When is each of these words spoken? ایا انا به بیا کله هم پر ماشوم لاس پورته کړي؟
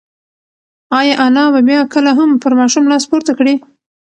ایا 0.99 1.13
انا 1.25 1.43
به 1.53 1.61
بیا 1.67 1.81
کله 1.93 2.11
هم 2.19 2.29
پر 2.41 2.53
ماشوم 2.59 2.83
لاس 2.91 3.03
پورته 3.11 3.31
کړي؟ 3.39 3.53